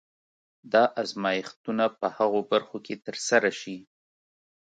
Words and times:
دا 0.73 0.83
ازمایښتونه 1.03 1.85
په 1.99 2.07
هغو 2.17 2.39
برخو 2.51 2.77
کې 2.85 2.95
ترسره 3.05 3.51
شي. 3.59 3.77